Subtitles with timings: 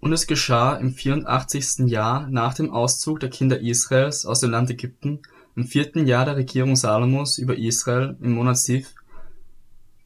[0.00, 4.70] Und es geschah im vierundachtzigsten Jahr nach dem Auszug der Kinder Israels aus dem Land
[4.70, 5.20] Ägypten,
[5.54, 8.94] im vierten Jahr der Regierung Salomos über Israel, im Monat Siv,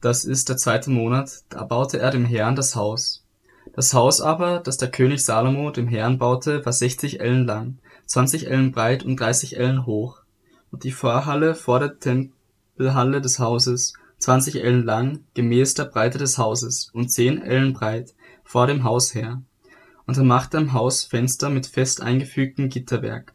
[0.01, 3.23] das ist der zweite Monat, da baute er dem Herrn das Haus.
[3.73, 8.47] Das Haus aber, das der König Salomo dem Herrn baute, war sechzig Ellen lang, zwanzig
[8.47, 10.19] Ellen breit und dreißig Ellen hoch.
[10.71, 16.37] Und die Vorhalle vor der Tempelhalle des Hauses, zwanzig Ellen lang, gemäß der Breite des
[16.37, 18.13] Hauses, und zehn Ellen breit,
[18.43, 19.41] vor dem Haus her.
[20.07, 23.33] Und er machte am Haus Fenster mit fest eingefügtem Gitterwerk.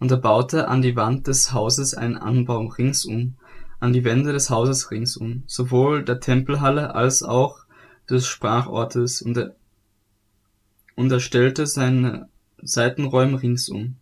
[0.00, 3.36] Und er baute an die Wand des Hauses einen Anbau ringsum,
[3.78, 7.64] an die Wände des Hauses ringsum, sowohl der Tempelhalle als auch
[8.10, 9.54] des Sprachortes, und er,
[10.96, 12.28] und er stellte seine
[12.62, 13.96] Seitenräume ringsum.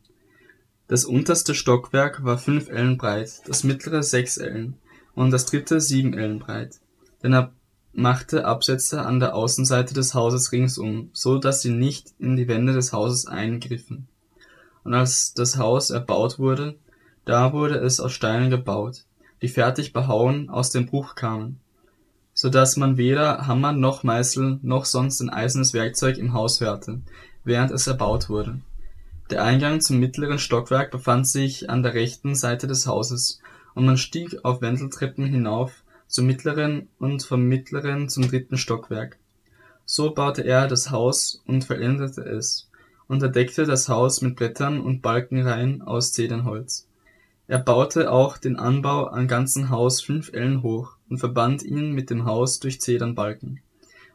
[0.89, 4.77] Das unterste Stockwerk war fünf Ellen breit, das mittlere sechs Ellen
[5.15, 6.81] und das dritte sieben Ellen breit.
[7.23, 7.53] Denn er
[7.93, 12.73] machte Absätze an der Außenseite des Hauses ringsum, so dass sie nicht in die Wände
[12.73, 14.09] des Hauses eingriffen.
[14.85, 16.77] Und als das Haus erbaut wurde,
[17.25, 19.05] da wurde es aus Steinen gebaut,
[19.43, 21.61] die fertig behauen aus dem Bruch kamen,
[22.35, 27.01] so dass man weder Hammer noch Meißel noch sonst ein eisernes Werkzeug im Haus hörte,
[27.45, 28.61] während es erbaut wurde.
[29.31, 33.41] Der Eingang zum mittleren Stockwerk befand sich an der rechten Seite des Hauses,
[33.75, 35.82] und man stieg auf Wendeltreppen hinauf
[36.13, 39.19] zum mittleren und vom mittleren zum dritten Stockwerk.
[39.87, 42.69] So baute er das Haus und vollendete es,
[43.09, 46.87] und er deckte das Haus mit Brettern und Balkenreihen aus Zedernholz.
[47.49, 52.11] Er baute auch den Anbau am ganzen Haus fünf Ellen hoch und verband ihn mit
[52.11, 53.61] dem Haus durch Zedernbalken.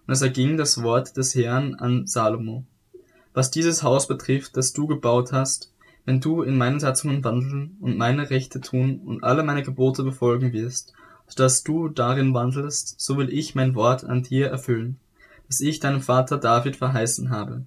[0.05, 2.63] Und es erging das Wort des Herrn an Salomo
[3.37, 5.71] was dieses Haus betrifft, das du gebaut hast,
[6.05, 10.53] wenn du in meinen Satzungen wandeln und meine Rechte tun und alle meine Gebote befolgen
[10.53, 10.93] wirst,
[11.35, 14.99] dass du darin wandelst, so will ich mein Wort an dir erfüllen,
[15.47, 17.65] das ich deinem Vater David verheißen habe.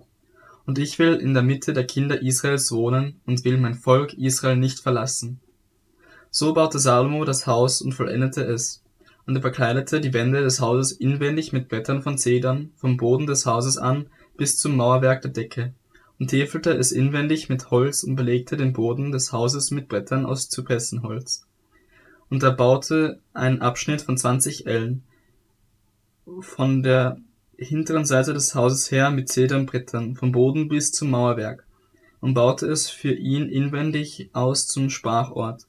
[0.66, 4.56] Und ich will in der Mitte der Kinder Israels wohnen und will mein Volk Israel
[4.56, 5.40] nicht verlassen.
[6.30, 8.82] So baute Salomo das Haus und vollendete es.
[9.26, 13.46] Und er bekleidete die Wände des Hauses inwendig mit Blättern von Zedern, vom Boden des
[13.46, 14.06] Hauses an
[14.36, 15.74] bis zum Mauerwerk der Decke
[16.20, 20.48] und täfelte es inwendig mit Holz und belegte den Boden des Hauses mit Brettern aus
[20.50, 21.46] Zypressenholz.
[22.30, 25.02] Und er baute einen Abschnitt von zwanzig Ellen
[26.38, 27.18] von der
[27.58, 31.66] hinteren Seite des Hauses her mit Zedernbrettern vom Boden bis zum Mauerwerk
[32.20, 35.66] und baute es für ihn inwendig aus zum Sprachort,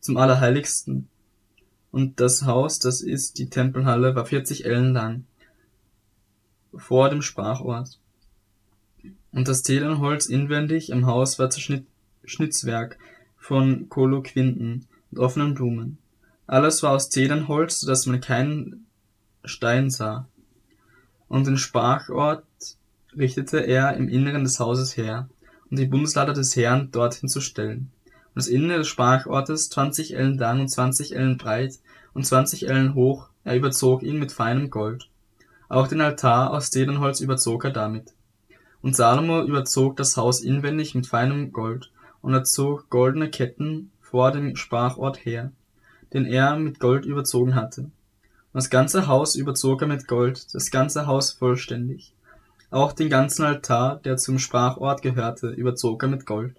[0.00, 1.08] zum Allerheiligsten.
[1.92, 5.24] Und das Haus, das ist die Tempelhalle, war vierzig Ellen lang,
[6.74, 7.98] vor dem Sprachort.
[9.30, 11.50] Und das Zedernholz inwendig im Haus war
[12.24, 12.98] Schnitzwerk
[13.36, 15.98] von Koloquinten und offenen Blumen.
[16.46, 18.86] Alles war aus Zedernholz, so dass man keinen
[19.44, 20.26] Stein sah.
[21.28, 22.44] Und den Sprachort
[23.16, 25.28] richtete er im Inneren des Hauses her,
[25.70, 27.90] um die Bundeslade des Herrn dorthin zu stellen.
[28.06, 31.78] Und das Innere des Sprachortes, zwanzig Ellen lang und zwanzig Ellen breit
[32.14, 35.08] und zwanzig Ellen hoch, er überzog ihn mit feinem Gold.
[35.68, 38.14] Auch den Altar aus Zedernholz überzog er damit.
[38.80, 41.90] Und Salomo überzog das Haus inwendig mit feinem Gold,
[42.22, 45.52] und er zog goldene Ketten vor dem Sprachort her,
[46.12, 47.90] den er mit Gold überzogen hatte.
[48.52, 52.14] Das ganze Haus überzog er mit Gold, das ganze Haus vollständig.
[52.70, 56.56] Auch den ganzen Altar, der zum Sprachort gehörte, überzog er mit Gold.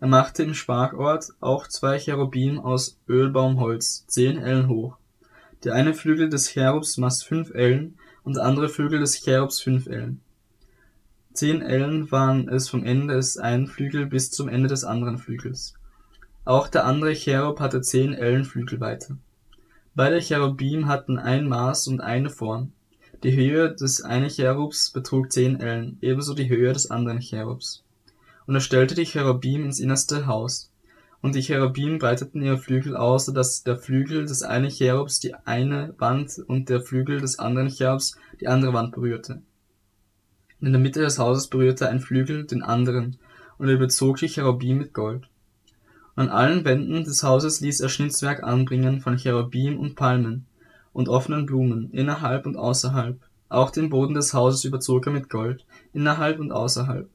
[0.00, 4.96] Er machte im Sprachort auch zwei Cherubim aus Ölbaumholz, zehn Ellen hoch.
[5.64, 9.86] Der eine Flügel des Cherubs maß fünf Ellen und der andere Flügel des Cherubs fünf
[9.86, 10.20] Ellen.
[11.32, 15.74] Zehn Ellen waren es vom Ende des einen Flügels bis zum Ende des anderen Flügels.
[16.48, 19.18] Auch der andere Cherub hatte zehn Ellen Flügelweite.
[19.94, 22.72] Beide Cherubim hatten ein Maß und eine Form.
[23.22, 27.84] Die Höhe des einen Cherubs betrug zehn Ellen, ebenso die Höhe des anderen Cherubs.
[28.46, 30.72] Und er stellte die Cherubim ins innerste Haus.
[31.20, 35.34] Und die Cherubim breiteten ihre Flügel aus, so dass der Flügel des einen Cherubs die
[35.34, 39.42] eine Wand und der Flügel des anderen Cherubs die andere Wand berührte.
[40.62, 43.18] In der Mitte des Hauses berührte ein Flügel den anderen,
[43.58, 45.28] und er überzog die Cherubim mit Gold.
[46.18, 50.46] An allen Wänden des Hauses ließ er Schnitzwerk anbringen von Cherubim und Palmen
[50.92, 53.20] und offenen Blumen, innerhalb und außerhalb.
[53.48, 57.08] Auch den Boden des Hauses überzog er mit Gold, innerhalb und außerhalb.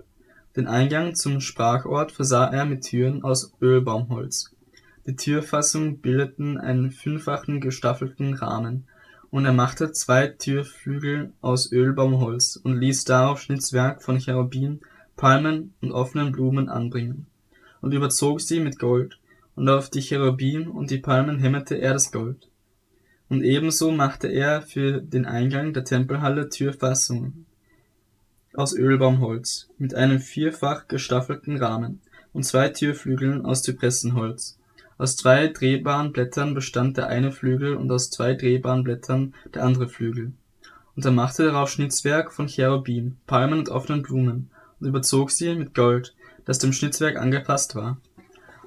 [0.56, 4.56] Den Eingang zum Sprachort versah er mit Türen aus Ölbaumholz.
[5.06, 8.86] Die Türfassungen bildeten einen fünffachen gestaffelten Rahmen,
[9.32, 14.80] und er machte zwei Türflügel aus Ölbaumholz und ließ darauf Schnitzwerk von Cherubim,
[15.18, 17.28] Palmen und offenen Blumen anbringen,
[17.84, 19.20] und überzog sie mit Gold,
[19.56, 22.50] und auf die Cherubim und die Palmen hämmerte er das Gold.
[23.30, 27.46] Und ebenso machte er für den Eingang der Tempelhalle Türfassungen.
[28.56, 32.02] aus Ölbaumholz mit einem vierfach gestaffelten Rahmen
[32.34, 34.58] und zwei Türflügeln aus Zypressenholz.
[34.98, 39.88] Aus zwei drehbaren Blättern bestand der eine Flügel und aus zwei drehbaren Blättern der andere
[39.90, 40.34] Flügel.
[40.96, 45.74] Und er machte darauf Schnitzwerk von Cherubim, Palmen und offenen Blumen und überzog sie mit
[45.74, 46.14] Gold,
[46.46, 47.98] das dem Schnitzwerk angepasst war.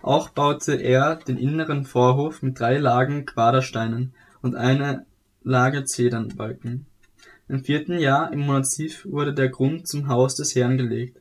[0.03, 5.05] Auch baute er den inneren Vorhof mit drei Lagen Quadersteinen und eine
[5.43, 6.87] Lage Zedernbalken.
[7.49, 11.21] Im vierten Jahr im Monat Siv wurde der Grund zum Haus des Herrn gelegt.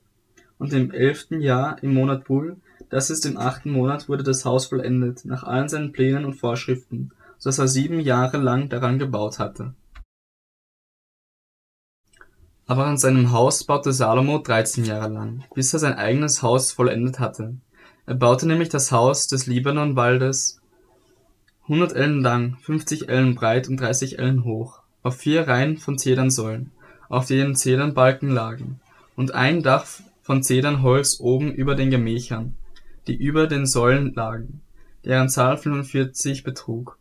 [0.57, 2.57] Und im elften Jahr im Monat Bul,
[2.89, 7.11] das ist im achten Monat, wurde das Haus vollendet, nach allen seinen Plänen und Vorschriften,
[7.37, 9.73] so dass er sieben Jahre lang daran gebaut hatte.
[12.67, 17.19] Aber an seinem Haus baute Salomo dreizehn Jahre lang, bis er sein eigenes Haus vollendet
[17.19, 17.55] hatte.
[18.07, 20.61] Er baute nämlich das Haus des Libanonwaldes,
[21.67, 26.71] hundert Ellen lang, fünfzig Ellen breit und dreißig Ellen hoch auf vier Reihen von Zedernsäulen,
[27.09, 28.79] auf denen Zedernbalken lagen,
[29.15, 29.85] und ein Dach
[30.23, 32.55] von Zedernholz oben über den Gemächern,
[33.05, 34.61] die über den Säulen lagen,
[35.03, 36.97] deren Zahl 45 betrug,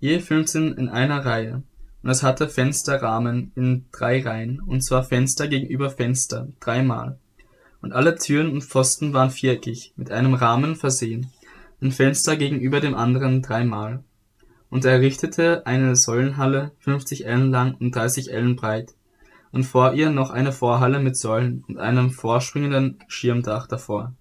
[0.00, 1.62] je 15 in einer Reihe,
[2.02, 7.18] und es hatte Fensterrahmen in drei Reihen, und zwar Fenster gegenüber Fenster, dreimal.
[7.80, 11.32] Und alle Türen und Pfosten waren viereckig, mit einem Rahmen versehen,
[11.80, 14.04] ein Fenster gegenüber dem anderen dreimal
[14.72, 18.94] und er errichtete eine Säulenhalle, 50 Ellen lang und 30 Ellen breit,
[19.50, 24.14] und vor ihr noch eine Vorhalle mit Säulen und einem vorspringenden Schirmdach davor.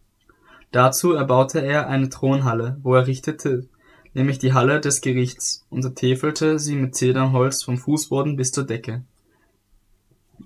[0.72, 3.69] Dazu erbaute er eine Thronhalle, wo er richtete,
[4.13, 9.04] nämlich die Halle des Gerichts, und ertäfelte sie mit Zedernholz vom Fußboden bis zur Decke.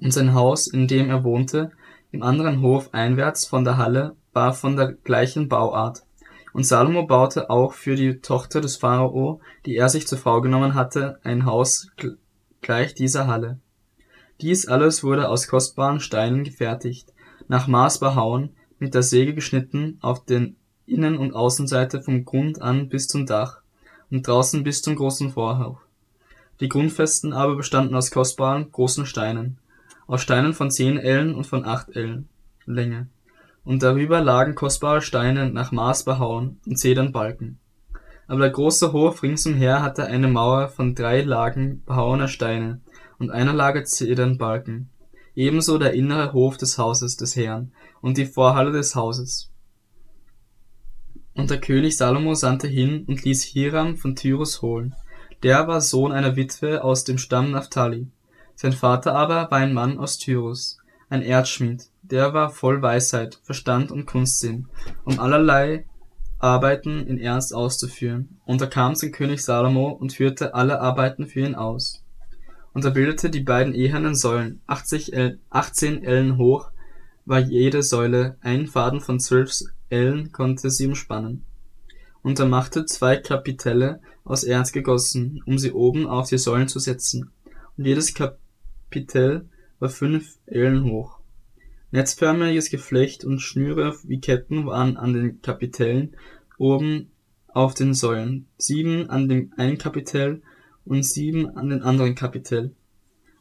[0.02, 1.72] Und sein Haus, in dem er wohnte,
[2.12, 6.04] im anderen Hof einwärts von der Halle, war von der gleichen Bauart,
[6.54, 10.74] und Salomo baute auch für die Tochter des Pharao, die er sich zur Frau genommen
[10.74, 11.90] hatte, ein Haus
[12.62, 13.60] gleich dieser Halle.
[14.40, 17.14] Dies alles wurde aus kostbaren Steinen gefertigt,
[17.50, 22.90] nach Maß behauen, mit der Säge geschnitten, auf den Innen- und Außenseite vom Grund an
[22.90, 23.62] bis zum Dach
[24.12, 25.80] und draußen bis zum großen Vorhof.
[26.60, 29.58] Die Grundfesten aber bestanden aus kostbaren, großen Steinen,
[30.08, 32.30] aus Steinen von zehn Ellen und von acht Ellen
[32.66, 33.08] Länge
[33.66, 37.58] und darüber lagen kostbare Steine nach Maß behauen und Zedernbalken.
[38.28, 42.80] Aber der große Hof ringsumher hatte eine Mauer von drei Lagen behauener Steine
[43.20, 44.90] und einer Lage Zedernbalken,
[45.36, 47.72] ebenso der innere Hof des Hauses des Herrn
[48.02, 49.52] und die Vorhalle des Hauses.
[51.36, 54.96] Und der König Salomo sandte hin und ließ Hiram von Tyrus holen.
[55.44, 58.08] Der war Sohn einer Witwe aus dem Stamm Naphtali.
[58.56, 60.78] Sein Vater aber war ein Mann aus Tyrus,
[61.10, 64.68] ein Erzschmied, der war voll Weisheit, Verstand und Kunstsinn,
[65.04, 65.86] um allerlei
[66.40, 68.40] Arbeiten in Ernst auszuführen.
[68.46, 72.02] Und er kam zum König Salomo und führte alle Arbeiten für ihn aus.
[72.74, 76.72] Und er bildete die beiden ehernen Säulen, 80 El 18 Ellen hoch
[77.26, 79.52] war jede Säule, ein Faden von zwölf
[79.96, 81.46] Ellen konnte sie umspannen.
[82.22, 86.80] Und er machte zwei Kapitelle aus Erz gegossen, um sie oben auf die Säulen zu
[86.80, 87.32] setzen.
[87.78, 89.48] Und jedes Kapitel
[89.80, 91.20] war fünf Ellen hoch.
[91.92, 96.16] Netzförmiges Geflecht und Schnüre wie Ketten waren an den Kapitellen
[96.58, 97.12] oben
[97.48, 100.42] auf den Säulen, sieben an dem einen Kapitell
[100.84, 102.74] und sieben an den anderen Kapitell.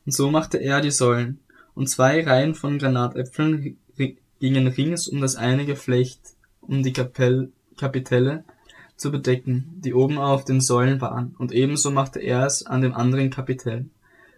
[0.07, 1.41] Und so machte er die Säulen,
[1.75, 3.77] und zwei Reihen von Granatäpfeln
[4.38, 6.34] gingen rings um das eine Geflecht,
[6.66, 8.44] um die Kapell Kapitelle
[8.97, 12.94] zu bedecken, die oben auf den Säulen waren, und ebenso machte er es an dem
[12.94, 13.87] anderen Kapitell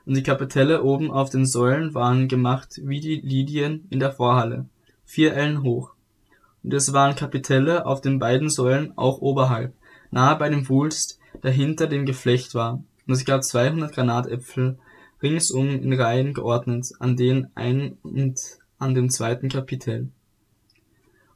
[0.07, 4.67] und die Kapitelle oben auf den Säulen waren gemacht wie die Lilien in der Vorhalle,
[5.05, 5.91] vier Ellen hoch.
[6.63, 9.75] Und es waren Kapitelle auf den beiden Säulen auch oberhalb,
[10.11, 12.83] nahe bei dem Wulst, der hinter dem Geflecht war.
[13.07, 14.79] Und es gab zweihundert Granatäpfel
[15.23, 18.41] ringsum in Reihen geordnet, an den einen und
[18.79, 20.09] an dem zweiten Kapitell.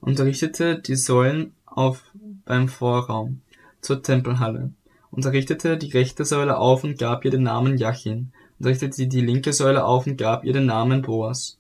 [0.01, 2.03] Und er richtete die Säulen auf
[2.45, 3.43] beim Vorraum
[3.81, 4.73] zur Tempelhalle
[5.11, 9.07] und er richtete die rechte Säule auf und gab ihr den Namen Jachin und richtete
[9.07, 11.59] die linke Säule auf und gab ihr den Namen Boas.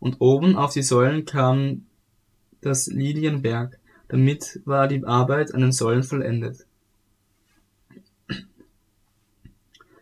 [0.00, 1.86] Und oben auf die Säulen kam
[2.60, 3.78] das Lilienwerk,
[4.08, 6.66] damit war die Arbeit an den Säulen vollendet.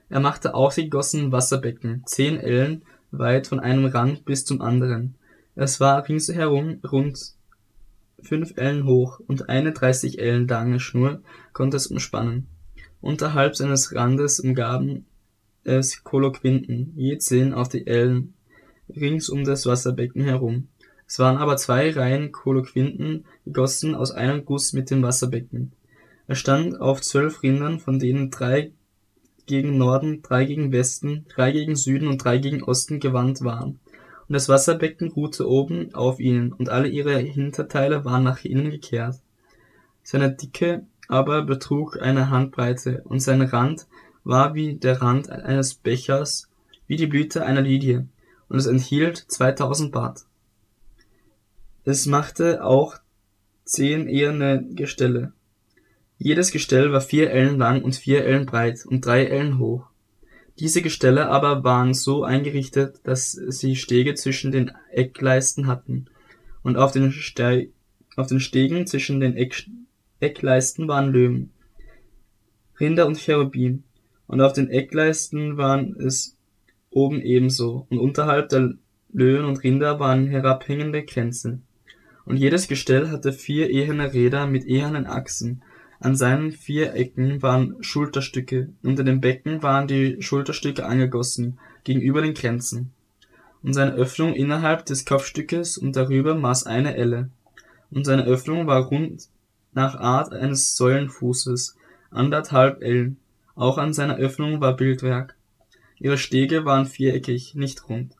[0.08, 5.14] Er machte gegossenen Wasserbecken, zehn Ellen weit von einem Rand bis zum anderen.
[5.54, 7.34] Es war ringsherum rund
[8.22, 12.46] fünf Ellen hoch und eine dreißig Ellen lange Schnur konnte es umspannen.
[13.00, 15.06] Unterhalb seines Randes umgaben
[15.64, 18.34] es Koloquinten, je zehn auf die Ellen,
[18.88, 20.68] rings um das Wasserbecken herum.
[21.06, 25.72] Es waren aber zwei Reihen Koloquinten gegossen aus einem Guss mit dem Wasserbecken.
[26.26, 28.72] Er stand auf zwölf Rindern, von denen drei
[29.46, 33.80] gegen Norden, drei gegen Westen, drei gegen Süden und drei gegen Osten gewandt waren.
[34.32, 39.20] Und das Wasserbecken ruhte oben auf ihnen, und alle ihre Hinterteile waren nach innen gekehrt.
[40.02, 43.86] Seine Dicke aber betrug eine Handbreite, und sein Rand
[44.24, 46.48] war wie der Rand eines Bechers,
[46.86, 48.08] wie die Blüte einer Lilie,
[48.48, 50.24] und es enthielt zweitausend Bart.
[51.84, 52.96] Es machte auch
[53.64, 55.34] zehn eherne Gestelle.
[56.16, 59.91] Jedes Gestell war vier Ellen lang und vier Ellen breit und drei Ellen hoch.
[60.58, 66.06] Diese Gestelle aber waren so eingerichtet, dass sie Stege zwischen den Eckleisten hatten,
[66.62, 67.70] und auf den, Ste
[68.16, 69.66] auf den Stegen zwischen den Eck
[70.20, 71.50] Eckleisten waren Löwen,
[72.78, 73.82] Rinder und Cherubim,
[74.28, 76.36] und auf den Eckleisten waren es
[76.90, 78.74] oben ebenso, und unterhalb der
[79.12, 81.60] Löwen und Rinder waren herabhängende Kränze.
[82.24, 85.62] Und jedes Gestell hatte vier eherne Räder mit ehernen Achsen,
[86.02, 92.34] an seinen vier Ecken waren Schulterstücke, unter dem Becken waren die Schulterstücke angegossen, gegenüber den
[92.34, 92.90] Kränzen.
[93.62, 97.30] Und seine Öffnung innerhalb des Kopfstückes und darüber maß eine Elle.
[97.92, 99.28] Und seine Öffnung war rund
[99.74, 101.76] nach Art eines Säulenfußes,
[102.10, 103.18] anderthalb Ellen.
[103.54, 105.36] Auch an seiner Öffnung war Bildwerk.
[106.00, 108.16] Ihre Stege waren viereckig, nicht rund.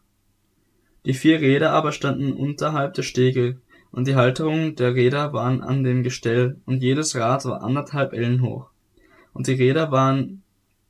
[1.05, 3.57] Die vier Räder aber standen unterhalb der Stege,
[3.93, 8.41] und die Halterungen der Räder waren an dem Gestell, und jedes Rad war anderthalb Ellen
[8.43, 8.71] hoch.
[9.35, 10.43] Und die Räder waren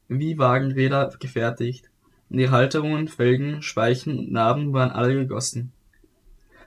[0.08, 1.90] wie Wagenräder gefertigt,
[2.30, 5.72] und die Halterungen, Felgen, Speichen und Narben waren alle gegossen.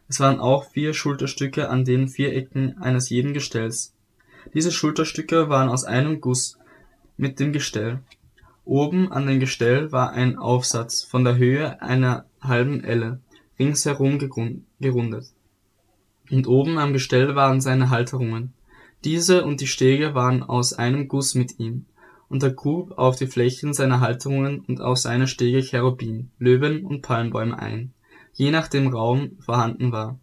[0.08, 3.94] Es waren auch vier Schulterstücke an den vier Ecken eines jeden Gestells.
[4.54, 6.60] Diese Schulterstücke waren aus einem Guss
[7.18, 8.00] mit dem Gestell.
[8.66, 13.20] Oben an dem Gestell war ein Aufsatz von der Höhe einer halben Elle,
[13.58, 15.35] ringsherum gerundet
[16.32, 18.54] und oben am Gestell waren seine Halterungen.
[19.04, 21.86] Diese und die Stege waren aus einem Guss mit ihm,
[22.28, 27.02] und er grub auf die Flächen seiner Halterungen und auf seine Stege Cherubim, Löwen und
[27.02, 27.94] Palmbäume ein,
[28.34, 30.18] je nachdem Raum vorhanden war,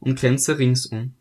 [0.00, 1.12] und Kränze ringsum.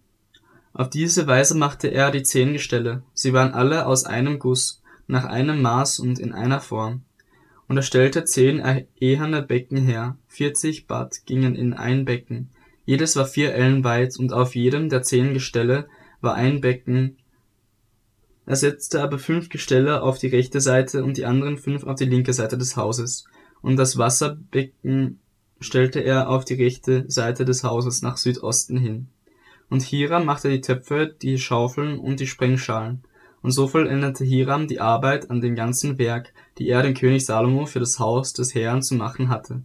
[0.74, 5.26] Auf diese Weise machte er die zehn Gestelle, sie waren alle aus einem Guss, nach
[5.26, 7.02] einem Maß und in einer Form.
[7.68, 8.64] Und er stellte zehn
[9.00, 12.50] eherne Becken her, vierzig Bad gingen in ein Becken,
[12.88, 15.90] jedes war vier Ellen weit und auf jedem der zehn Gestelle
[16.22, 17.18] war ein Becken.
[18.46, 22.06] Er setzte aber fünf Gestelle auf die rechte Seite und die anderen fünf auf die
[22.06, 23.26] linke Seite des Hauses,
[23.62, 25.20] und das Wasserbecken
[25.60, 29.10] stellte er auf die rechte Seite des Hauses nach Südosten hin.
[29.70, 33.04] Und Hiram machte die Töpfe, die Schaufeln und die Sprengschalen.
[33.42, 37.66] Und so vollendete Hiram die Arbeit an dem ganzen Werk, die er dem König Salomo
[37.66, 39.64] für das Haus des Herrn zu machen hatte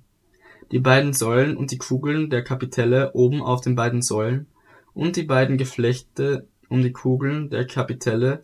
[0.73, 4.47] die beiden Säulen und die Kugeln der Kapitelle oben auf den beiden Säulen
[4.95, 8.43] und die beiden Geflechte um die Kugeln der Kapitelle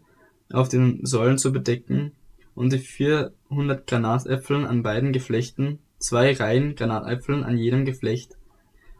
[0.52, 2.12] auf den Säulen zu bedecken
[2.54, 8.36] und die vierhundert Granatäpfeln an beiden Geflechten, zwei Reihen Granatäpfeln an jedem Geflecht,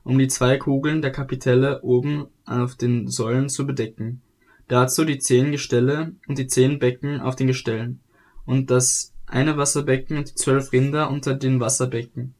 [0.05, 4.23] um die zwei Kugeln der Kapitelle oben auf den Säulen zu bedecken.
[4.69, 8.01] Dazu die zehn Gestelle und die zehn Becken auf den Gestellen
[8.47, 12.35] und das eine Wasserbecken und die zwölf Rinder unter den Wasserbecken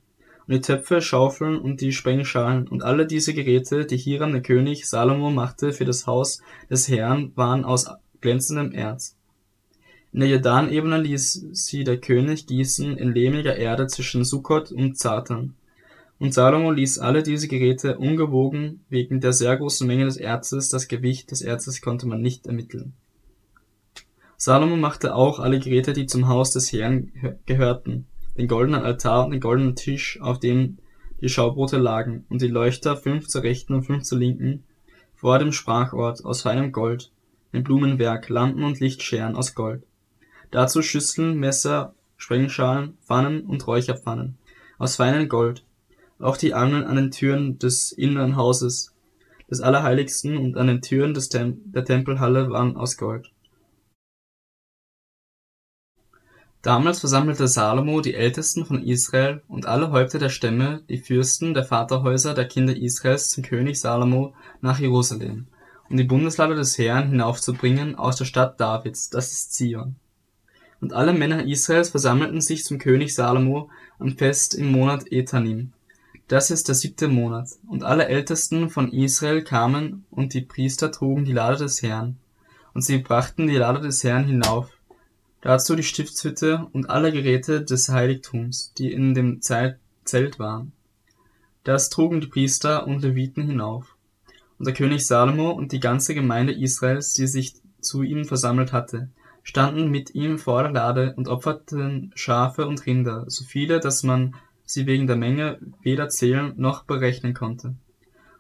[0.55, 5.31] die Töpfe, Schaufeln und die Sprengschalen und alle diese Geräte, die Hiram der König Salomo
[5.31, 6.41] machte für das Haus
[6.71, 7.87] des Herrn, waren aus
[8.21, 9.17] glänzendem Erz.
[10.13, 15.55] In der Jordanebene ließ sie der König gießen in lehmiger Erde zwischen Sukkot und Zatan.
[16.19, 20.89] Und Salomo ließ alle diese Geräte ungewogen wegen der sehr großen Menge des Erzes, das
[20.89, 22.95] Gewicht des Erzes konnte man nicht ermitteln.
[24.39, 27.13] Salomo machte auch alle Geräte, die zum Haus des Herrn
[27.45, 28.07] gehörten,
[28.39, 30.79] den goldenen Altar und den goldenen Tisch, auf dem
[31.21, 34.63] die Schaubrote lagen, und die Leuchter, fünf zur rechten und fünf zur linken,
[35.15, 37.11] vor dem Sprachort aus feinem Gold,
[37.53, 39.83] ein Blumenwerk, Lampen und Lichtscheren aus Gold.
[40.53, 44.39] Dazu Schüsseln, Messer, Sprengschalen, Pfannen und Räucherpfannen
[44.79, 45.65] aus feinem Gold.
[46.21, 48.95] Auch die Angeln an den Türen des inneren Hauses
[49.51, 53.31] des Allerheiligsten und an den Türen des Tem der Tempelhalle waren aus Gold.
[56.69, 61.65] Damals versammelte Salomo die Ältesten von Israel und alle Häupter der Stämme, die Fürsten der
[61.65, 65.47] Vaterhäuser der Kinder Israels zum König Salomo nach Jerusalem,
[65.89, 69.97] um die Bundeslade des Herrn hinaufzubringen aus der Stadt Davids, das ist Zion.
[70.83, 75.73] Und alle Männer Israels versammelten sich zum König Salomo am Fest im Monat Etanim.
[76.27, 77.49] Das ist der siebte Monat.
[77.67, 82.19] Und alle Ältesten von Israel kamen, und die Priester trugen die Lade des Herrn.
[82.75, 84.69] Und sie brachten die Lade des Herrn hinauf
[85.49, 90.73] Dazu die Stiftshütte und alle Geräte des Heiligtums, die in dem Zelt waren.
[91.65, 93.97] Das trugen die Priester und Leviten hinauf.
[94.59, 99.09] Und der König Salomo und die ganze Gemeinde Israels, die sich zu ihm versammelt hatte,
[99.43, 104.35] standen mit ihm vor der Lade und opferten Schafe und Rinder, so viele, dass man
[104.67, 107.75] sie wegen der Menge weder zählen noch berechnen konnte.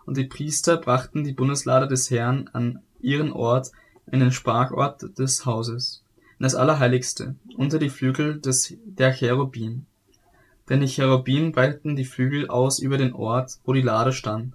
[0.04, 3.72] Und die Priester brachten die Bundeslade des Herrn an ihren Ort
[4.12, 6.02] in den Sprachort des Hauses,
[6.38, 9.86] das Allerheiligste, unter die Flügel des, der Cherubim.
[10.68, 14.54] Denn die Cherubim breiteten die Flügel aus über den Ort, wo die Lade stand,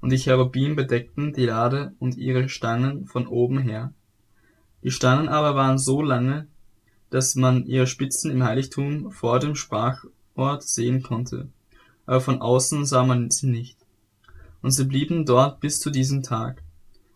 [0.00, 3.92] und die Cherubim bedeckten die Lade und ihre Stangen von oben her.
[4.82, 6.48] Die Stangen aber waren so lange,
[7.10, 11.48] dass man ihre Spitzen im Heiligtum vor dem Sprachort sehen konnte,
[12.04, 13.78] aber von außen sah man sie nicht.
[14.60, 16.62] Und sie blieben dort bis zu diesem Tag.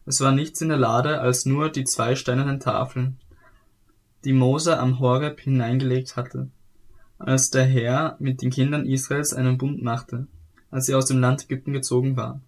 [0.05, 3.19] Es war nichts in der Lade als nur die zwei steinernen Tafeln,
[4.27, 6.51] die Mose am Horeb hineingelegt hatte,
[7.17, 10.27] als der Herr mit den Kindern Israels einen Bund machte,
[10.73, 12.41] als sie aus dem Land Ägypten gezogen war.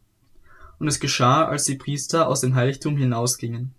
[0.80, 3.74] Und es geschah, als die Priester aus dem Heiligtum hinausgingen.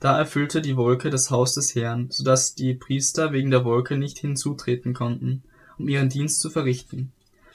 [0.00, 3.96] Da erfüllte die Wolke das Haus des Herrn, so dass die Priester wegen der Wolke
[3.96, 5.44] nicht hinzutreten konnten,
[5.78, 7.12] um ihren Dienst zu verrichten.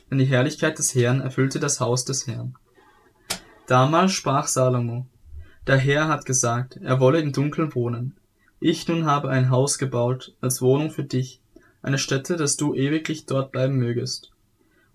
[0.09, 2.55] Denn die Herrlichkeit des Herrn erfüllte das Haus des Herrn.
[3.67, 5.07] Damals sprach Salomo,
[5.67, 8.15] der Herr hat gesagt, er wolle im Dunkeln wohnen.
[8.61, 11.41] Ich nun habe ein Haus gebaut, als Wohnung für dich,
[11.81, 14.31] eine Stätte, dass du ewiglich dort bleiben mögest.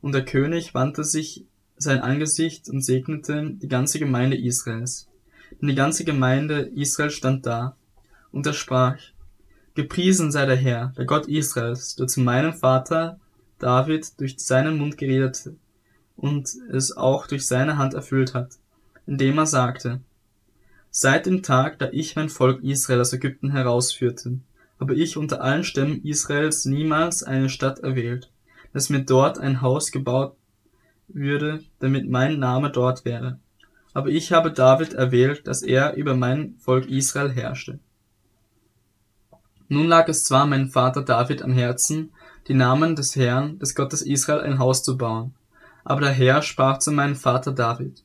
[0.02, 5.08] Und der König wandte sich sein Angesicht und segnete die ganze Gemeinde Israels.
[5.60, 7.76] Und die ganze Gemeinde Israel stand da.
[8.32, 8.98] Und er sprach,
[9.74, 13.18] Gepriesen sei der Herr, der Gott Israels, der zu meinem Vater
[13.58, 15.50] David durch seinen Mund geredet
[16.16, 18.50] und es auch durch seine Hand erfüllt hat,
[19.06, 20.00] indem er sagte,
[20.96, 24.38] Seit dem Tag, da ich mein Volk Israel aus Ägypten herausführte,
[24.78, 28.30] habe ich unter allen Stämmen Israels niemals eine Stadt erwählt,
[28.72, 30.36] dass mir dort ein Haus gebaut
[31.08, 33.40] würde, damit mein Name dort wäre.
[33.92, 37.80] Aber ich habe David erwählt, dass er über mein Volk Israel herrschte.
[39.66, 42.12] Nun lag es zwar meinem Vater David am Herzen,
[42.46, 45.34] die Namen des Herrn, des Gottes Israel, ein Haus zu bauen.
[45.82, 48.03] Aber der Herr sprach zu meinem Vater David,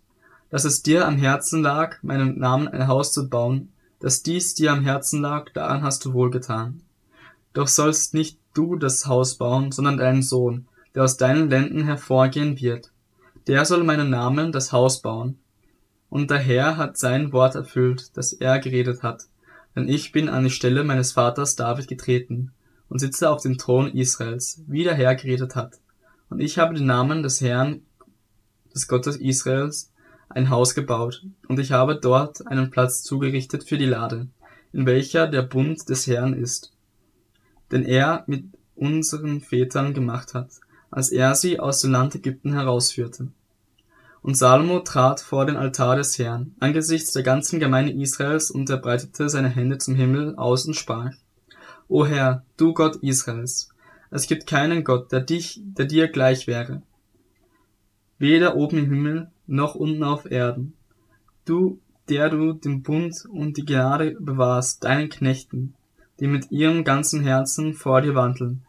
[0.49, 4.71] dass es dir am Herzen lag, meinem Namen ein Haus zu bauen, dass dies dir
[4.71, 6.81] am Herzen lag, daran hast du wohlgetan.
[7.53, 12.59] Doch sollst nicht du das Haus bauen, sondern dein Sohn, der aus deinen Lenden hervorgehen
[12.59, 12.91] wird.
[13.47, 15.39] Der soll meinen Namen das Haus bauen,
[16.09, 19.25] und der Herr hat sein Wort erfüllt, das er geredet hat.
[19.75, 22.51] Denn ich bin an die Stelle meines Vaters David getreten
[22.89, 25.79] und sitze auf dem Thron Israels, wie der Herr geredet hat.
[26.29, 27.81] Und ich habe den Namen des Herrn,
[28.73, 29.91] des Gottes Israels,
[30.29, 34.27] ein Haus gebaut, und ich habe dort einen Platz zugerichtet für die Lade,
[34.71, 36.71] in welcher der Bund des Herrn ist,
[37.71, 40.49] den er mit unseren Vätern gemacht hat,
[40.91, 43.27] als er sie aus dem Land Ägypten herausführte.
[44.21, 48.77] Und Salomo trat vor den Altar des Herrn, angesichts der ganzen Gemeinde Israels, und er
[48.77, 51.13] breitete seine Hände zum Himmel aus und sprach,
[51.87, 53.69] O Herr, du Gott Israels,
[54.11, 56.81] es gibt keinen Gott, der dich, der dir gleich wäre.
[58.17, 60.73] Weder oben im Himmel, noch unten auf Erden.
[61.45, 65.75] Du, der du den Bund und die Gnade bewahrst, deinen Knechten,
[66.19, 68.61] die mit ihrem ganzen Herzen vor dir wandeln,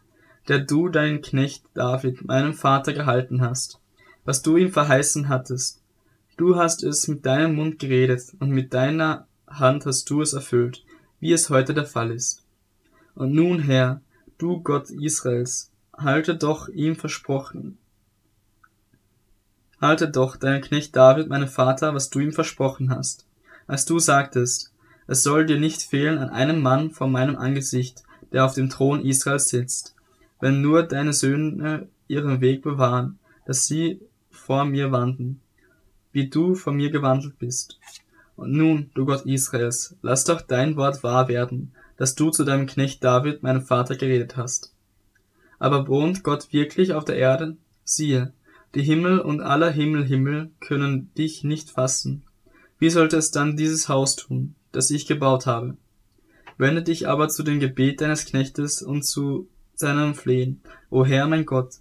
[0.49, 3.81] der du deinen Knecht David, meinem Vater, gehalten hast
[4.25, 5.83] was du ihm verheißen hattest.
[6.37, 10.85] Du hast es mit deinem Mund geredet und mit deiner Hand hast du es erfüllt,
[11.19, 12.45] wie es heute der Fall ist.
[13.15, 14.01] Und nun, Herr,
[14.39, 17.79] du Gott Israels, halte doch ihm versprochen.
[19.81, 23.27] Halte doch deinen Knecht David, meinem Vater, was du ihm versprochen hast,
[23.67, 24.73] als du sagtest,
[25.07, 29.05] es soll dir nicht fehlen an einem Mann vor meinem Angesicht, der auf dem Thron
[29.05, 29.95] Israels sitzt,
[30.39, 35.41] wenn nur deine Söhne ihren Weg bewahren, dass sie vor mir wandeln,
[36.13, 37.81] wie du vor mir gewandelt bist.
[38.37, 42.67] Und nun, du Gott Israels, lass doch dein Wort wahr werden, das du zu deinem
[42.67, 44.73] Knecht David, meinem Vater, geredet hast.
[45.59, 47.57] Aber wohnt Gott wirklich auf der Erde?
[47.85, 48.33] Siehe,
[48.75, 52.23] die Himmel und aller Himmelhimmel können dich nicht fassen.
[52.79, 55.77] Wie sollte es dann dieses Haus tun, das ich gebaut habe?
[56.57, 61.47] Wende dich aber zu dem Gebet deines Knechtes und zu seinem Flehen, o Herr mein
[61.47, 61.77] Gott,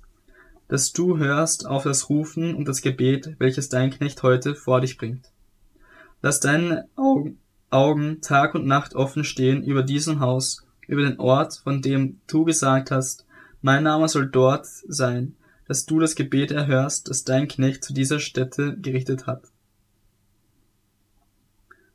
[0.68, 4.98] dass du hörst auf das Rufen und das Gebet, welches dein Knecht heute vor dich
[4.98, 5.32] bringt.
[6.22, 6.88] Lass deine
[7.70, 12.46] Augen Tag und Nacht offen stehen über diesem Haus, über den Ort, von dem du
[12.46, 13.26] gesagt hast,
[13.62, 15.36] mein Name soll dort sein,
[15.70, 19.44] dass du das Gebet erhörst, das dein Knecht zu dieser Stätte gerichtet hat.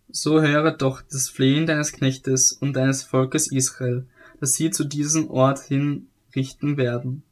[0.08, 4.06] So höre doch das Flehen deines Knechtes und deines Volkes Israel,
[4.40, 7.22] dass sie zu diesem Ort hin richten werden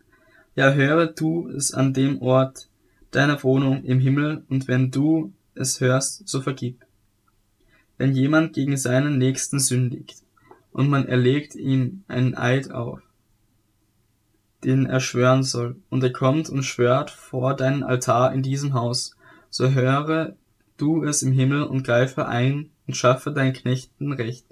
[0.55, 2.69] ja, höre du es an dem Ort
[3.11, 6.85] deiner Wohnung im Himmel, und wenn du es hörst, so vergib.
[7.99, 10.23] Wenn jemand gegen seinen Nächsten sündigt,
[10.73, 13.01] und man erlegt ihm einen Eid auf,
[14.65, 19.17] den er schwören soll, und er kommt und schwört vor deinen Altar in diesem Haus,
[19.51, 20.37] so höre
[20.77, 24.47] du es im Himmel und greife ein und schaffe deinen Knechten Recht,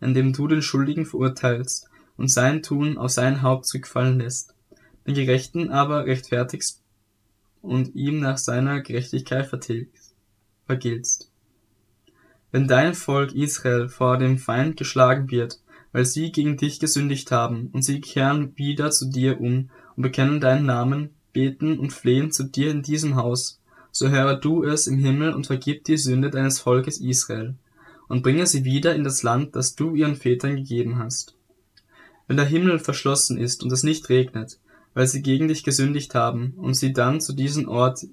[0.00, 4.54] indem du den Schuldigen verurteilst und sein Tun auf sein Haupt zurückfallen lässt.
[5.06, 6.82] Den Gerechten aber rechtfertigst
[7.62, 10.14] und ihm nach seiner Gerechtigkeit vertilgst,
[10.66, 11.30] vergiltst.
[12.52, 15.60] Wenn dein Volk Israel vor dem Feind geschlagen wird,
[15.92, 20.40] weil sie gegen dich gesündigt haben, und sie kehren wieder zu dir um und bekennen
[20.40, 23.60] deinen Namen, beten und flehen zu dir in diesem Haus,
[23.92, 27.54] so höre du es im Himmel und vergib die Sünde deines Volkes Israel,
[28.08, 31.34] und bringe sie wieder in das Land, das du ihren Vätern gegeben hast.
[32.26, 34.58] Wenn der Himmel verschlossen ist und es nicht regnet,
[34.94, 38.06] weil sie gegen dich gesündigt haben, und sie dann zu diesem Ort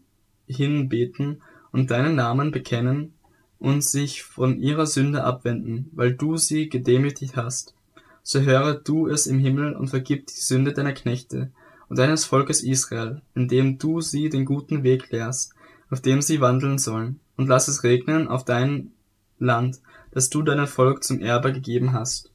[0.48, 3.14] hinbeten und deinen Namen bekennen,
[3.60, 7.74] und sich von ihrer Sünde abwenden, weil du sie gedemütigt hast,
[8.24, 11.52] so höre du es im Himmel und vergib die Sünde deiner Knechte
[11.90, 15.54] und deines Volkes Israel, indem du sie den guten Weg lehrst,
[15.90, 18.92] auf dem sie wandeln sollen, und lass es regnen auf dein
[19.40, 19.80] Land,
[20.12, 22.32] das du deinem Volk zum Erbe gegeben hast.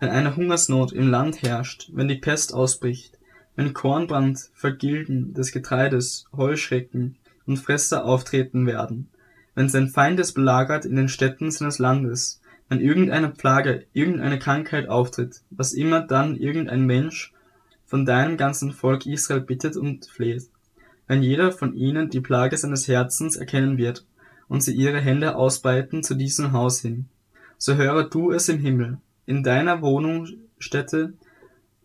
[0.00, 3.18] Wenn eine Hungersnot im Land herrscht, wenn die Pest ausbricht,
[3.56, 9.08] wenn Kornbrand, Vergilden des Getreides, Heuschrecken und Fresser auftreten werden,
[9.58, 14.88] wenn sein Feind es belagert in den Städten seines Landes, wenn irgendeine Plage, irgendeine Krankheit
[14.88, 17.32] auftritt, was immer dann irgendein Mensch
[17.84, 20.44] von deinem ganzen Volk Israel bittet und fleht,
[21.08, 24.06] wenn jeder von ihnen die Plage seines Herzens erkennen wird
[24.46, 27.06] und sie ihre Hände ausbreiten zu diesem Haus hin,
[27.56, 31.14] so höre du es im Himmel, in deiner Wohnungsstätte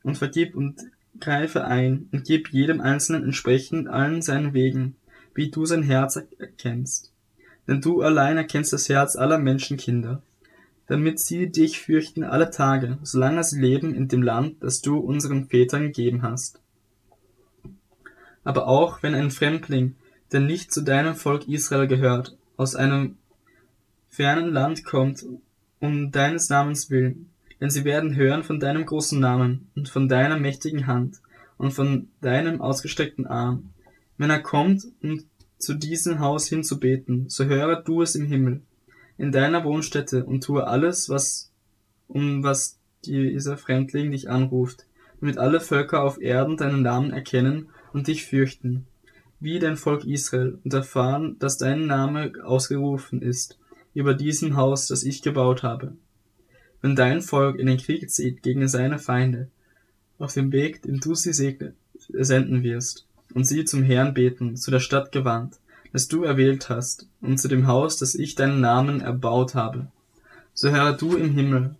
[0.03, 0.79] und vergib und
[1.19, 4.95] greife ein und gib jedem Einzelnen entsprechend allen seinen Wegen,
[5.33, 7.12] wie du sein Herz erkennst
[7.67, 10.21] denn du allein erkennst das Herz aller Menschenkinder,
[10.87, 15.47] damit sie dich fürchten alle Tage, solange sie leben in dem Land, das du unseren
[15.47, 16.59] Vätern gegeben hast.
[18.43, 19.95] Aber auch wenn ein Fremdling,
[20.31, 23.17] der nicht zu deinem Volk Israel gehört, aus einem
[24.09, 25.25] fernen Land kommt,
[25.79, 27.29] um deines Namens willen,
[27.61, 31.21] denn sie werden hören von deinem großen Namen und von deiner mächtigen Hand
[31.57, 33.73] und von deinem ausgestreckten Arm,
[34.17, 35.25] wenn er kommt und
[35.63, 38.61] zu diesem Haus hinzubeten, so höre du es im Himmel,
[39.17, 41.51] in deiner Wohnstätte, und tue alles, was,
[42.07, 44.85] um was dieser Fremdling dich anruft,
[45.19, 48.85] damit alle Völker auf Erden deinen Namen erkennen und dich fürchten,
[49.39, 53.57] wie dein Volk Israel, und erfahren, dass dein Name ausgerufen ist,
[53.93, 55.95] über diesem Haus, das ich gebaut habe.
[56.81, 59.49] Wenn dein Volk in den Krieg zieht gegen seine Feinde,
[60.17, 61.73] auf dem Weg, den du sie segne,
[62.09, 65.59] senden wirst, und sie zum Herrn beten, zu der Stadt gewandt,
[65.91, 69.87] das du erwählt hast, und zu dem Haus, das ich deinen Namen erbaut habe.
[70.53, 71.75] So höre du im Himmel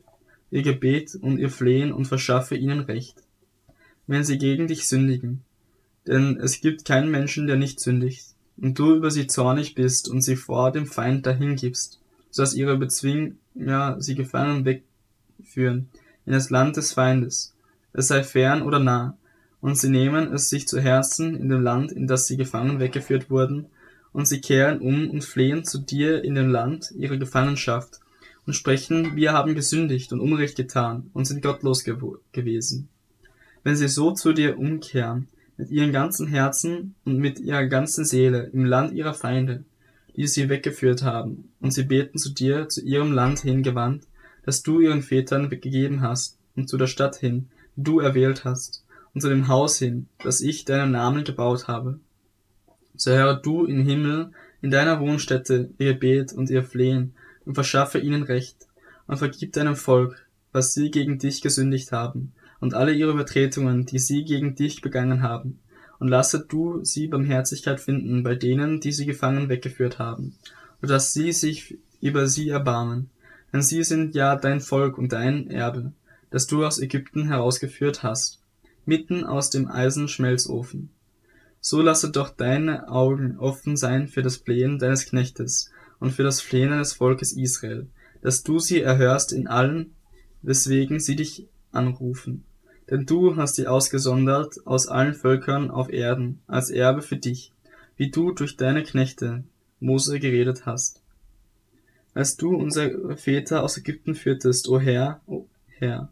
[0.51, 3.23] ihr Gebet und ihr Flehen und verschaffe ihnen Recht,
[4.05, 5.41] wenn sie gegen dich sündigen.
[6.05, 8.25] Denn es gibt keinen Menschen, der nicht sündigt,
[8.57, 12.77] und du über sie zornig bist und sie vor dem Feind dahingibst, so dass ihre
[12.77, 15.89] Bezwinger sie gefangen wegführen
[16.25, 17.55] in das Land des Feindes,
[17.93, 19.17] es sei fern oder nah,
[19.63, 23.29] und sie nehmen es sich zu Herzen in dem Land, in das sie gefangen weggeführt
[23.29, 23.67] wurden,
[24.11, 28.01] und sie kehren um und flehen zu dir in dem Land ihrer Gefangenschaft
[28.45, 32.89] und sprechen, wir haben gesündigt und Unrecht getan und sind gottlos gew gewesen.
[33.63, 38.49] Wenn sie so zu dir umkehren, mit ihrem ganzen Herzen und mit ihrer ganzen Seele
[38.51, 39.63] im Land ihrer Feinde,
[40.13, 44.03] die sie weggeführt haben, und sie beten zu dir, zu ihrem Land hingewandt,
[44.45, 47.47] das du ihren Vätern gegeben hast, und zu der Stadt hin,
[47.77, 48.82] die du erwählt hast,
[49.13, 51.99] und zu dem Haus hin, das ich deinem Namen gebaut habe.
[52.95, 57.13] So höre du im Himmel in deiner Wohnstätte ihr Gebet und ihr Flehen
[57.45, 58.67] und verschaffe ihnen Recht
[59.07, 63.99] und vergib deinem Volk, was sie gegen dich gesündigt haben und alle ihre Übertretungen, die
[63.99, 65.59] sie gegen dich begangen haben,
[65.99, 70.35] und lasse du sie Barmherzigkeit finden bei denen, die sie gefangen weggeführt haben,
[70.81, 73.09] und dass sie sich über sie erbarmen,
[73.51, 75.91] denn sie sind ja dein Volk und dein Erbe,
[76.29, 78.42] das du aus Ägypten herausgeführt hast,
[78.85, 80.89] mitten aus dem Eisenschmelzofen.
[81.59, 86.41] So lasse doch deine Augen offen sein für das Flehen deines Knechtes und für das
[86.41, 87.87] Flehen des Volkes Israel,
[88.21, 89.93] dass du sie erhörst in allen,
[90.41, 92.43] weswegen sie dich anrufen.
[92.89, 97.53] Denn du hast sie ausgesondert aus allen Völkern auf Erden als Erbe für dich,
[97.95, 99.43] wie du durch deine Knechte
[99.79, 101.01] Mose geredet hast.
[102.13, 106.09] Als du unsere Väter aus Ägypten führtest, o Herr, o Herr,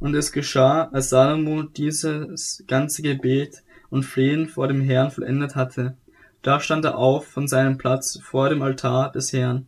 [0.00, 5.96] und es geschah, als Salomo dieses ganze Gebet und Flehen vor dem Herrn vollendet hatte.
[6.42, 9.66] Da stand er auf von seinem Platz vor dem Altar des Herrn,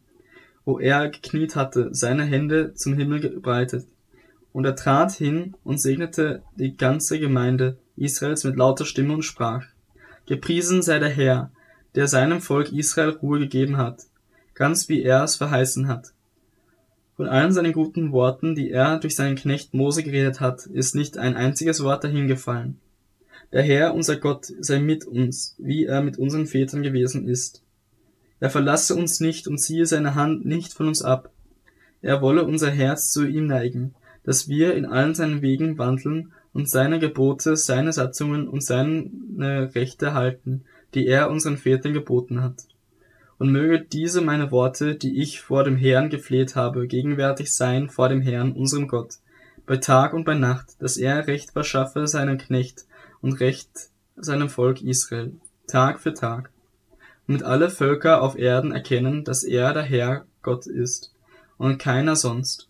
[0.65, 3.87] wo er gekniet hatte, seine Hände zum Himmel gebreitet.
[4.53, 9.65] Und er trat hin und segnete die ganze Gemeinde Israels mit lauter Stimme und sprach,
[10.27, 11.51] Gepriesen sei der Herr,
[11.95, 14.05] der seinem Volk Israel Ruhe gegeben hat,
[14.55, 16.13] ganz wie er es verheißen hat.
[17.23, 21.19] Von allen seinen guten Worten, die er durch seinen Knecht Mose geredet hat, ist nicht
[21.19, 22.81] ein einziges Wort dahingefallen.
[23.53, 27.63] Der Herr, unser Gott, sei mit uns, wie er mit unseren Vätern gewesen ist.
[28.41, 31.31] Er verlasse uns nicht und ziehe seine Hand nicht von uns ab.
[32.01, 36.69] Er wolle unser Herz zu ihm neigen, dass wir in allen seinen Wegen wandeln und
[36.69, 42.67] seine Gebote, seine Satzungen und seine Rechte halten, die er unseren Vätern geboten hat.
[43.43, 48.09] Und möge diese meine Worte, die ich vor dem Herrn gefleht habe, gegenwärtig sein vor
[48.09, 49.15] dem Herrn, unserem Gott,
[49.67, 52.87] bei Tag und bei Nacht, dass er Recht verschaffe seinem Knecht
[53.21, 55.33] und Recht seinem Volk Israel,
[55.67, 56.51] Tag für Tag,
[57.27, 61.13] damit alle Völker auf Erden erkennen, dass er der Herr Gott ist
[61.59, 62.69] und keiner sonst,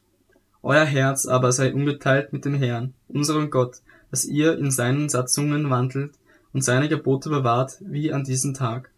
[0.62, 5.68] euer Herz aber sei ungeteilt mit dem Herrn, unserem Gott, dass ihr in seinen Satzungen
[5.68, 6.14] wandelt
[6.54, 8.91] und seine Gebote bewahrt, wie an diesem Tag.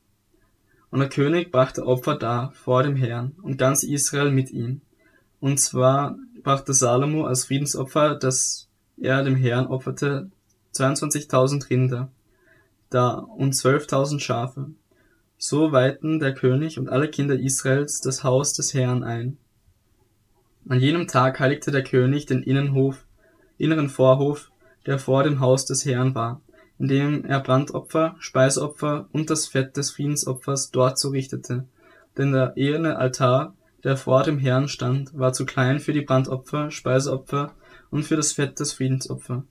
[0.94, 4.80] Und der König brachte Opfer dar vor dem Herrn und ganz Israel mit ihm.
[5.40, 10.30] Und zwar brachte Salomo als Friedensopfer, das er dem Herrn opferte,
[10.72, 12.12] 22.000 Rinder
[12.90, 14.70] da und 12.000 Schafe.
[15.36, 19.36] So weihten der König und alle Kinder Israels das Haus des Herrn ein.
[20.68, 23.04] An jenem Tag heiligte der König den Innenhof,
[23.58, 24.52] inneren Vorhof,
[24.86, 26.40] der vor dem Haus des Herrn war,
[26.78, 31.66] indem er Brandopfer, Speisopfer und das Fett des Friedensopfers dort zurichtete,
[32.16, 36.70] denn der eherne Altar, der vor dem Herrn stand, war zu klein für die Brandopfer,
[36.70, 37.52] Speiseopfer
[37.90, 39.44] und für das Fett des Friedensopfer.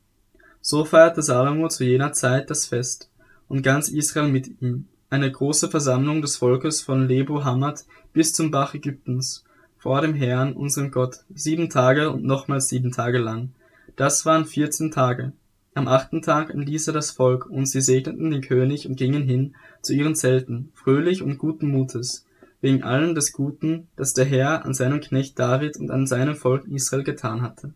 [0.62, 3.09] So feierte Salomo zu jener Zeit das Fest,
[3.47, 8.49] und ganz Israel mit ihm, eine große Versammlung des Volkes von Lebo Hamad bis zum
[8.49, 9.43] Bach Ägyptens,
[9.77, 13.53] vor dem Herrn, unserem Gott, sieben Tage und nochmals sieben Tage lang.
[13.95, 15.33] Das waren vierzehn Tage.
[15.75, 19.55] Am achten Tag entließ er das Volk, und sie segneten den König und gingen hin
[19.81, 22.27] zu ihren Zelten, fröhlich und guten Mutes,
[22.62, 26.67] wegen allem des Guten, das der Herr an seinem Knecht David und an seinem Volk
[26.67, 27.73] Israel getan hatte.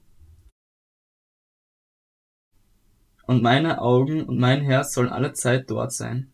[3.25, 6.29] Und meine Augen und mein Herz sollen alle Zeit dort sein.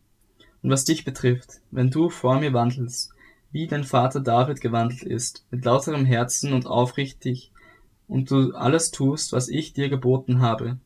[0.62, 3.12] Und was dich betrifft, wenn du vor mir wandelst,
[3.50, 7.52] wie dein Vater David gewandelt ist, mit lauterem Herzen und aufrichtig,
[8.06, 10.78] und du alles tust, was ich dir geboten habe,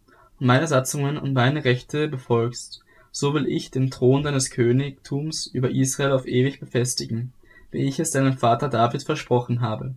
[0.46, 6.12] meine Satzungen und meine Rechte befolgst, so will ich den Thron deines Königtums über Israel
[6.12, 7.32] auf ewig befestigen,
[7.70, 9.94] wie ich es deinem Vater David versprochen habe,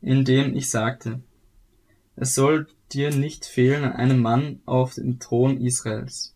[0.00, 1.20] indem ich sagte,
[2.16, 6.34] es soll dir nicht fehlen an einem Mann auf dem Thron Israels.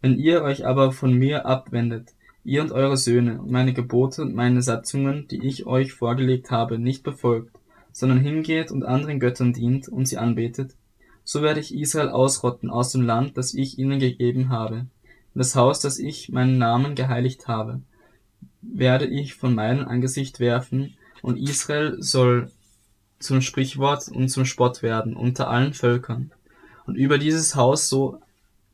[0.00, 4.34] Wenn ihr euch aber von mir abwendet, ihr und eure Söhne, und meine Gebote und
[4.34, 7.58] meine Satzungen, die ich euch vorgelegt habe, nicht befolgt,
[7.92, 10.76] sondern hingeht und anderen Göttern dient und sie anbetet,
[11.30, 14.86] so werde ich Israel ausrotten aus dem Land, das ich ihnen gegeben habe,
[15.34, 17.82] das Haus, das ich meinen Namen geheiligt habe,
[18.62, 22.50] werde ich von meinem Angesicht werfen, und Israel soll
[23.18, 26.32] zum Sprichwort und zum Spott werden unter allen Völkern.
[26.86, 28.22] Und über dieses Haus so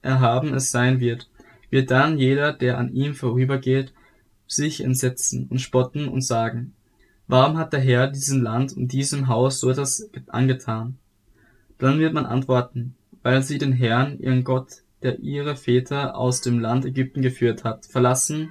[0.02, 1.28] erhaben es sein wird,
[1.70, 3.92] wird dann jeder, der an ihm vorübergeht,
[4.46, 6.72] sich entsetzen und spotten und sagen,
[7.26, 10.98] warum hat der Herr diesem Land und diesem Haus so etwas angetan?
[11.78, 16.58] Dann wird man antworten, weil sie den Herrn, ihren Gott, der ihre Väter aus dem
[16.58, 18.50] Land Ägypten geführt hat, verlassen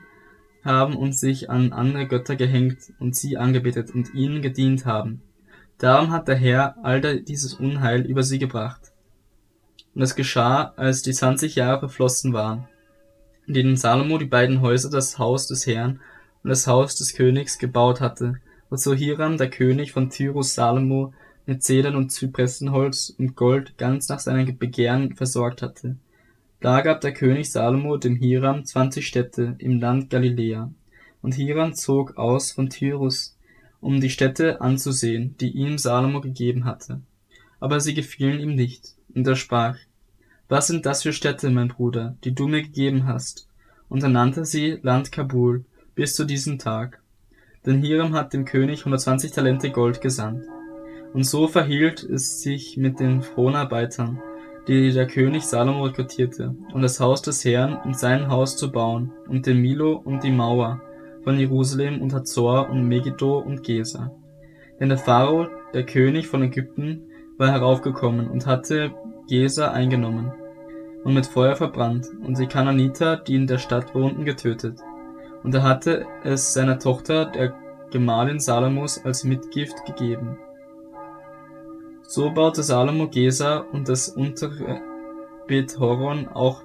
[0.64, 5.22] haben und sich an andere Götter gehängt und sie angebetet und ihnen gedient haben.
[5.78, 8.94] Darum hat der Herr all dieses Unheil über sie gebracht.
[9.94, 12.68] Und es geschah, als die zwanzig Jahre verflossen waren
[13.46, 16.00] in denen Salomo die beiden Häuser, das Haus des Herrn
[16.44, 18.36] und das Haus des Königs, gebaut hatte,
[18.70, 21.14] wozu Hiram, der König von Tyrus Salomo,
[21.46, 25.98] mit Zedern und Zypressenholz und Gold ganz nach seinem Begehren versorgt hatte.
[26.60, 30.72] Da gab der König Salomo dem Hiram zwanzig Städte im Land Galiläa.
[31.22, 33.38] Und Hiram zog aus von Tyrus,
[33.82, 37.02] um die Städte anzusehen, die ihm Salomo gegeben hatte.
[37.60, 38.96] Aber sie gefielen ihm nicht.
[39.14, 39.78] Und er sprach,
[40.48, 43.48] was sind das für Städte, mein Bruder, die du mir gegeben hast?
[43.90, 47.02] Und er nannte sie Land Kabul bis zu diesem Tag.
[47.66, 50.46] Denn Hiram hat dem König 120 Talente Gold gesandt.
[51.14, 54.20] Und so verhielt es sich mit den Fronarbeitern,
[54.68, 59.12] die der König Salomo rekrutierte, um das Haus des Herrn und sein Haus zu bauen,
[59.28, 60.82] und den Milo und die Mauer
[61.24, 64.12] von Jerusalem und Hazor und Megiddo und Gesa.
[64.80, 67.02] Denn der Pharao, der König von Ägypten,
[67.38, 68.92] war heraufgekommen und hatte
[69.28, 70.32] Gesa eingenommen
[71.04, 74.80] und mit Feuer verbrannt und die Kananiter, die in der Stadt wohnten, getötet.
[75.44, 77.54] Und er hatte es seiner Tochter, der
[77.92, 80.38] Gemahlin Salomos, als Mitgift gegeben.
[82.16, 84.80] So baute Salomo Gesa und das untere
[85.48, 86.62] Bet Horon, auch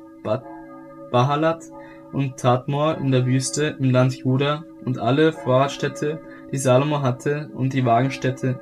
[1.11, 1.65] Bahalat
[2.13, 6.21] und Tadmor in der Wüste im Land Juda und alle Vorratsstädte,
[6.53, 8.61] die Salomo hatte, und die Wagenstädte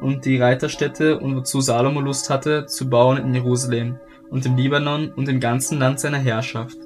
[0.00, 3.98] und die Reiterstädte und wozu Salomo Lust hatte, zu bauen in Jerusalem
[4.30, 6.78] und im Libanon und im ganzen Land seiner Herrschaft.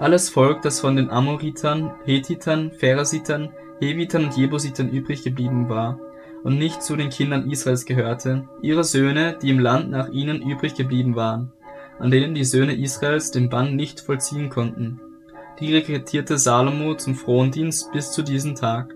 [0.00, 6.00] Alles Volk, das von den Amoritern, Hethitern, Pherasitern, Hevitern und Jebusitern übrig geblieben war
[6.46, 10.76] und nicht zu den Kindern Israels gehörte, ihre Söhne, die im Land nach ihnen übrig
[10.76, 11.50] geblieben waren,
[11.98, 15.00] an denen die Söhne Israels den Bann nicht vollziehen konnten.
[15.58, 18.94] Die rekrutierte Salomo zum Frondienst bis zu diesem Tag.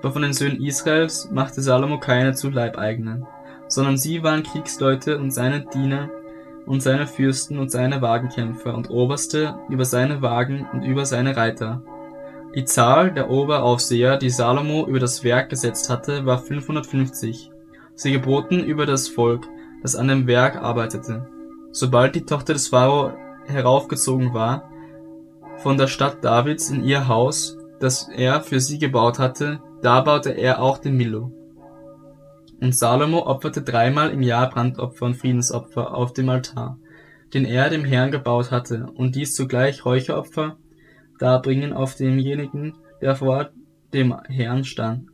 [0.00, 3.24] Aber von den Söhnen Israels machte Salomo keine zu Leibeigenen,
[3.68, 6.10] sondern sie waren Kriegsleute und seine Diener
[6.66, 11.82] und seine Fürsten und seine Wagenkämpfer und Oberste über seine Wagen und über seine Reiter.
[12.56, 17.48] Die Zahl der Oberaufseher, die Salomo über das Werk gesetzt hatte, war 550.
[17.94, 19.46] Sie geboten über das Volk,
[19.82, 21.28] das an dem Werk arbeitete.
[21.70, 23.12] Sobald die Tochter des Pharao
[23.46, 24.68] heraufgezogen war,
[25.58, 30.30] von der Stadt Davids in ihr Haus, das er für sie gebaut hatte, da baute
[30.30, 31.30] er auch den Milo.
[32.60, 36.78] Und Salomo opferte dreimal im Jahr Brandopfer und Friedensopfer auf dem Altar,
[37.32, 40.56] den er dem Herrn gebaut hatte, und dies zugleich Räucheropfer
[41.20, 43.50] darbringen auf demjenigen, der vor
[43.92, 45.08] dem Herrn stand.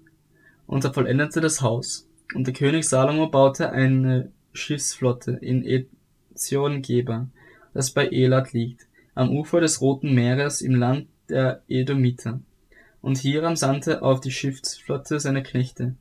[0.66, 2.08] Und er vollendete das Haus.
[2.34, 7.28] Und der König Salomo baute eine Schiffsflotte in Ezion-Geber,
[7.74, 12.40] das bei Elat liegt, am Ufer des Roten Meeres im Land der Edomiter.
[13.00, 15.94] Und Hiram sandte auf die Schiffsflotte seine Knechte,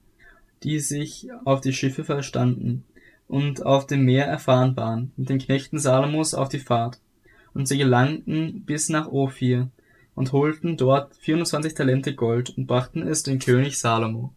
[0.63, 2.83] die sich auf die Schiffe verstanden
[3.27, 6.99] und auf dem Meer erfahren waren, mit den Knechten Salomos auf die Fahrt.
[7.53, 9.69] Und sie gelangten bis nach Ophir
[10.15, 14.33] und holten dort 24 Talente Gold und brachten es dem König Salomo